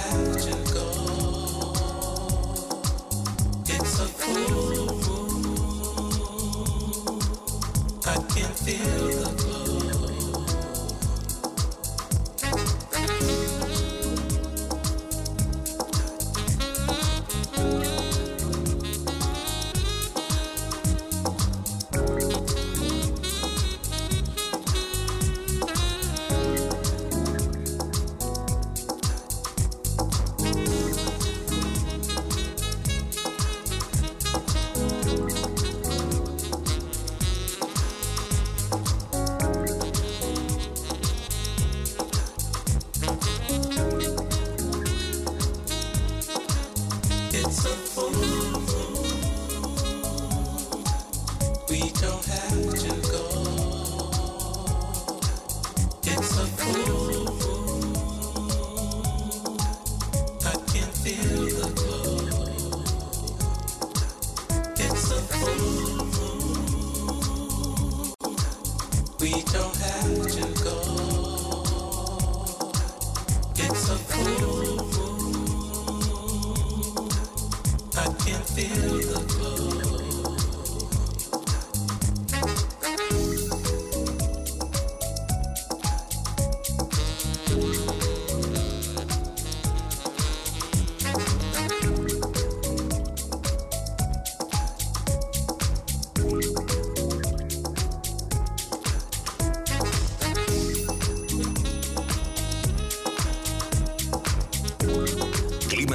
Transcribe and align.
have 0.00 0.64
to 0.64 0.67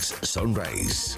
Sunrise. 0.00 1.17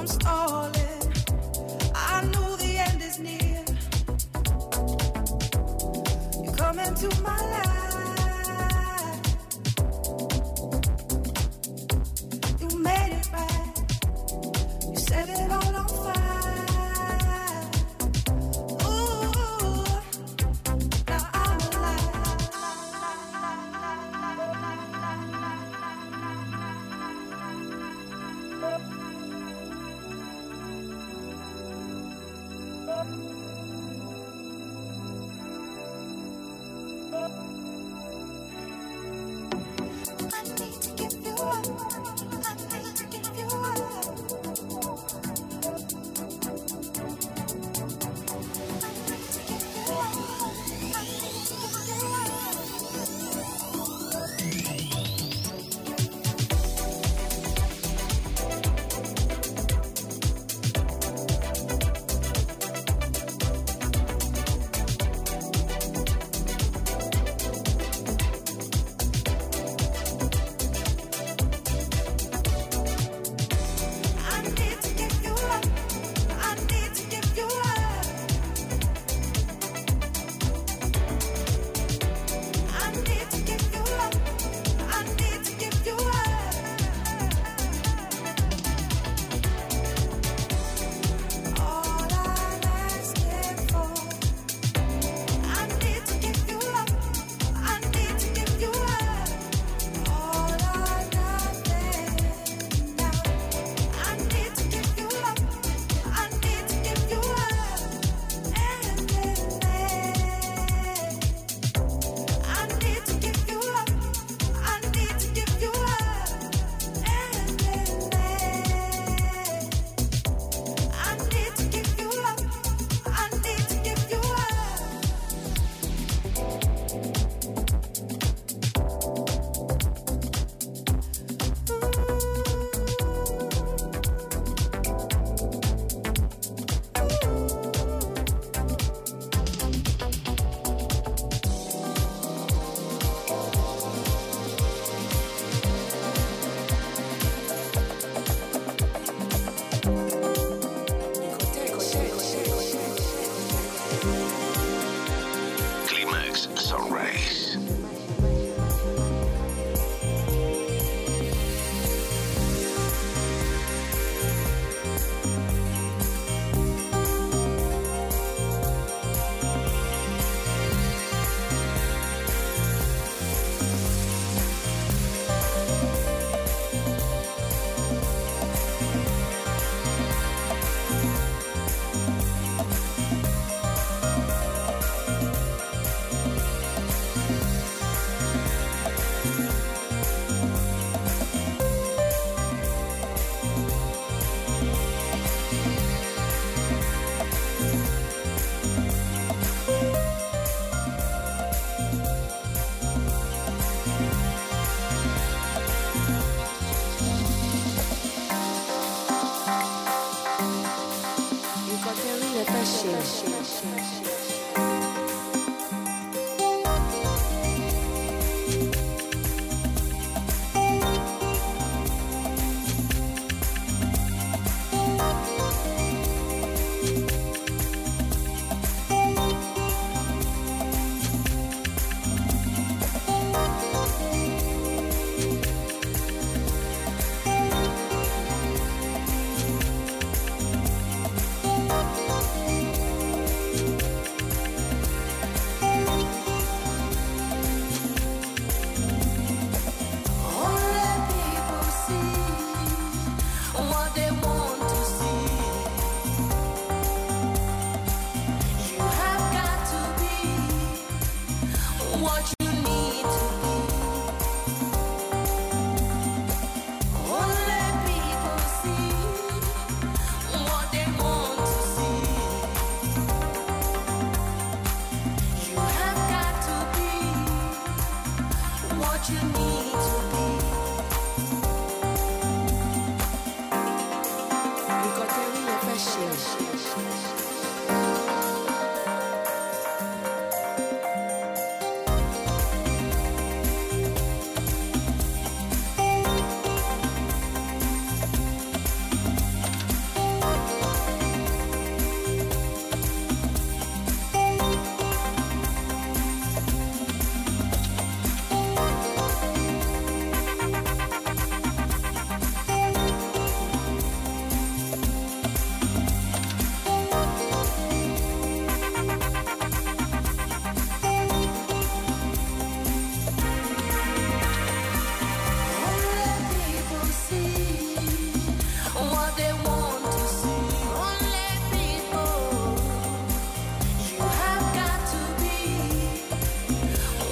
I'm 0.00 0.06
star. 0.06 0.49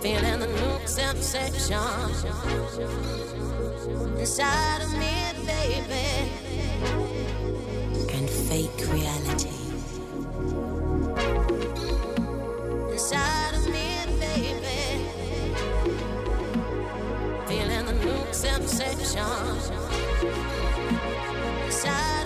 feeling 0.00 0.38
the 0.38 0.46
nooks 0.46 0.98
and 0.98 1.18
inside 4.18 4.82
of 4.82 4.92
me, 4.92 5.32
baby, 5.44 6.30
and 8.14 8.30
fake 8.30 8.80
reality. 8.92 9.56
Inside 12.92 13.54
of 13.54 13.66
me, 13.66 13.88
baby, 14.20 15.04
feeling 17.46 17.86
the 17.86 17.92
and 18.44 18.68
inside. 21.66 22.17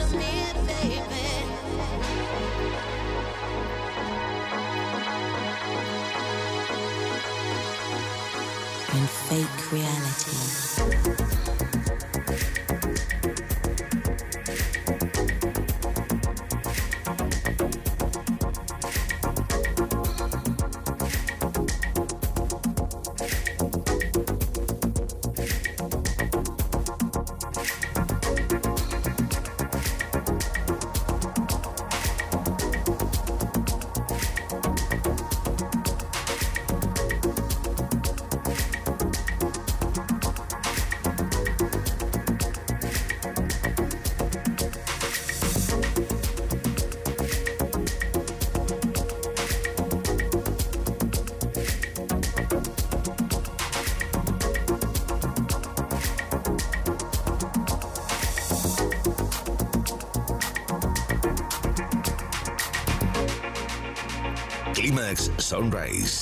Sunrise. 65.53 66.22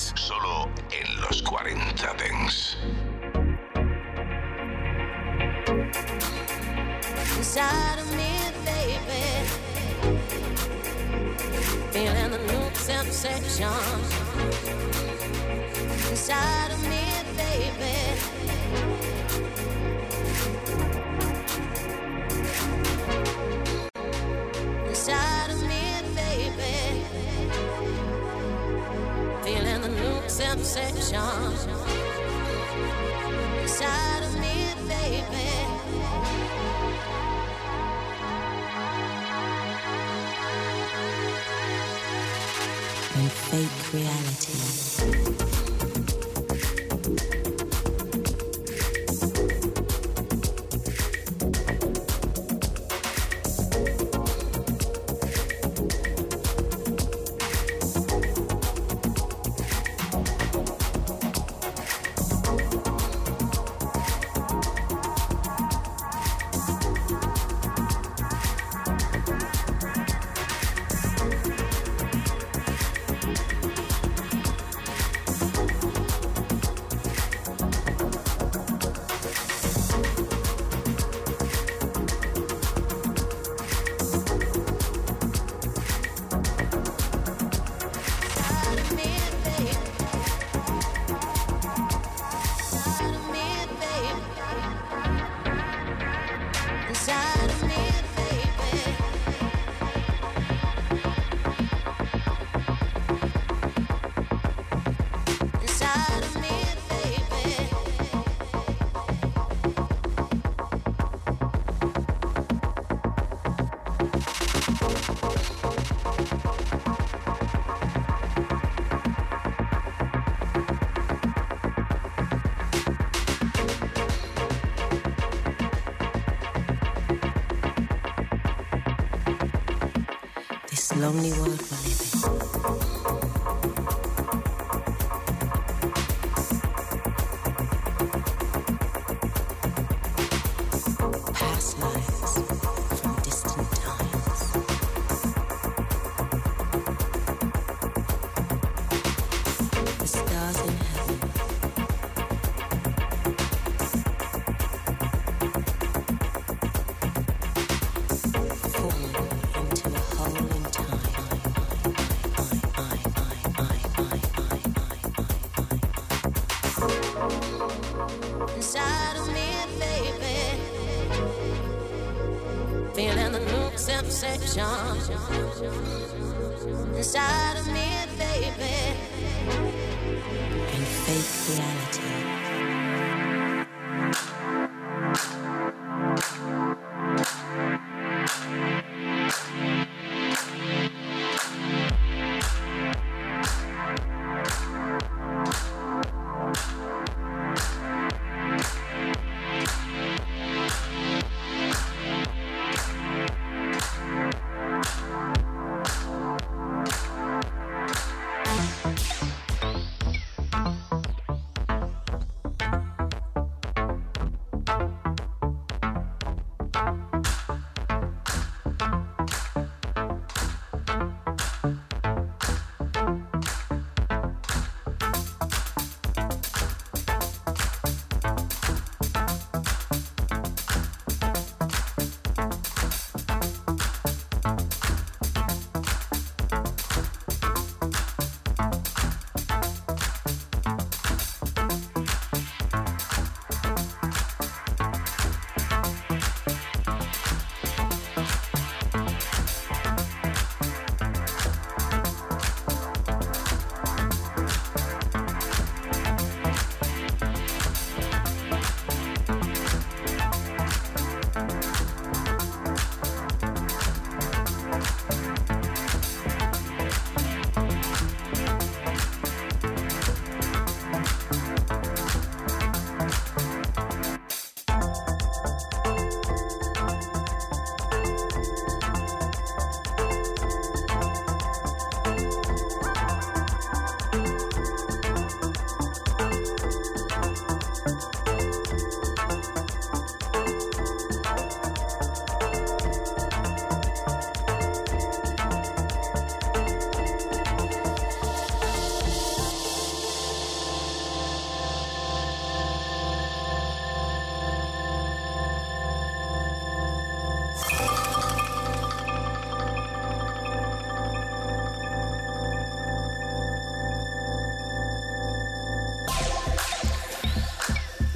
inside 33.61 34.23
of 34.23 34.33
me, 34.39 34.73
baby. 34.87 35.49
Fake 43.51 43.93
reality. 43.93 44.90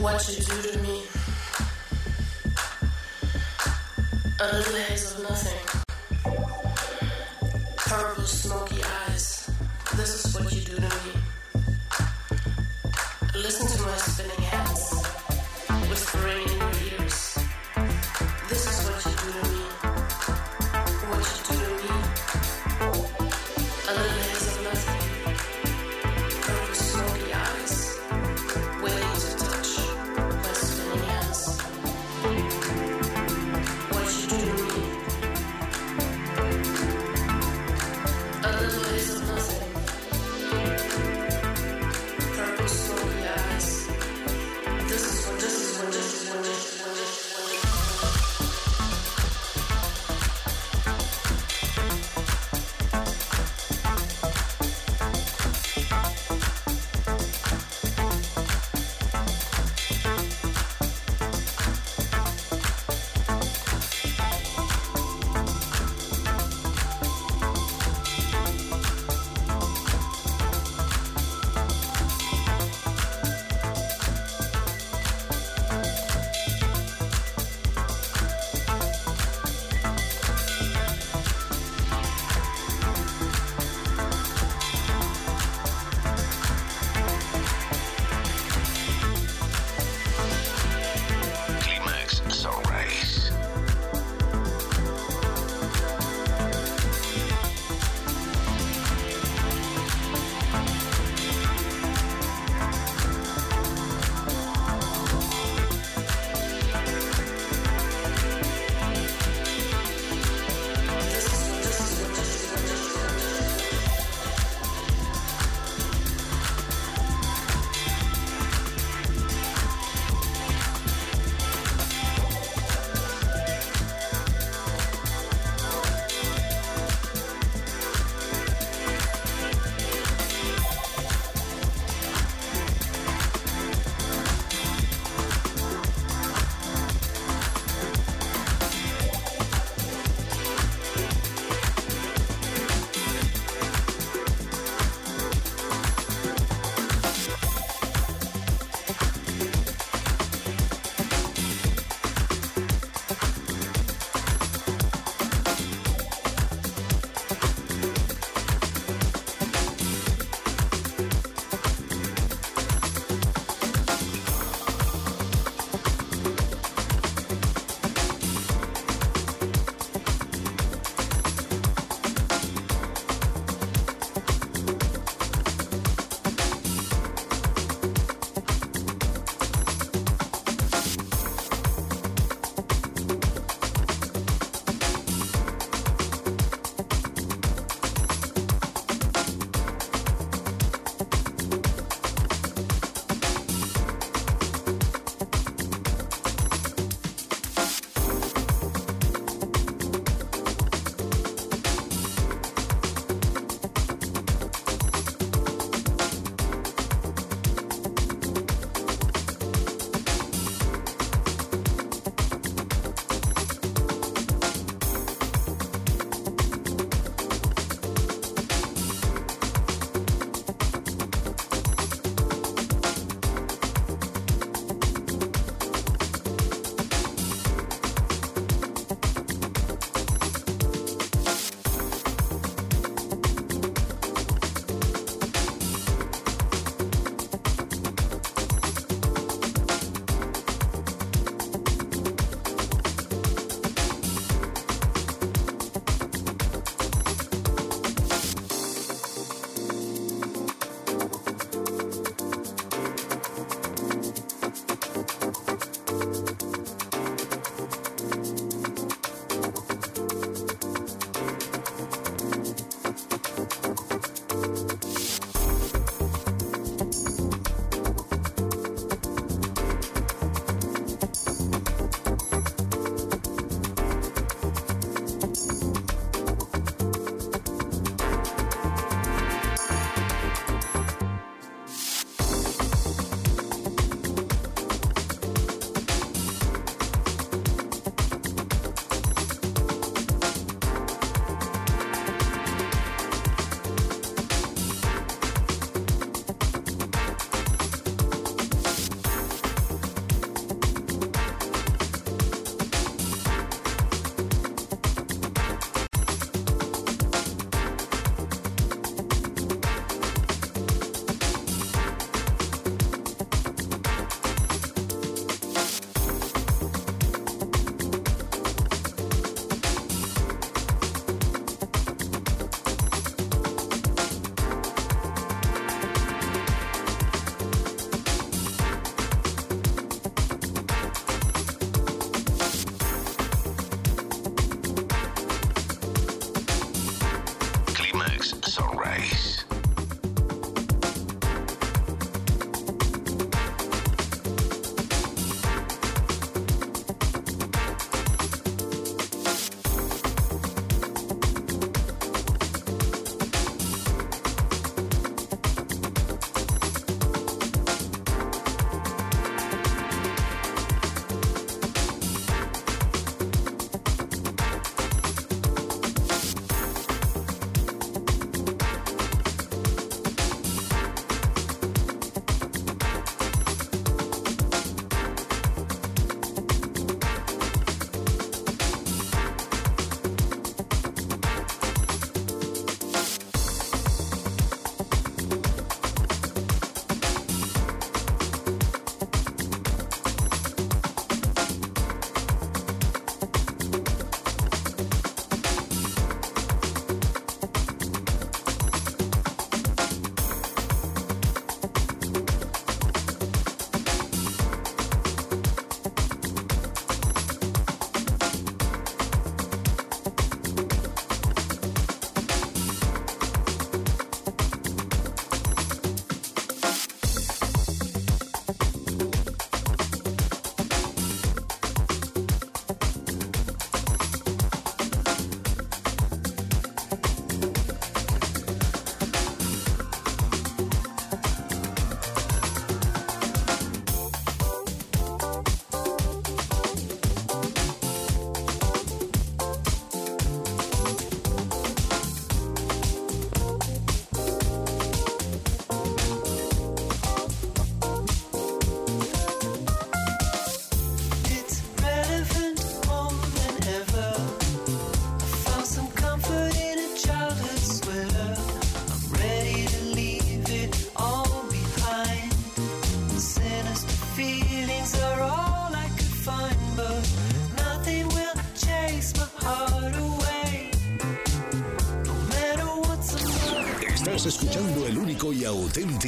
What 0.06 0.30
you 0.30 0.36
do 0.36 0.72
to 0.72 0.78
me. 0.84 1.01
A 4.39 4.58
little 4.72 5.14